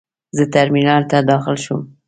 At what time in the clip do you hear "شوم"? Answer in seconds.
1.65-1.81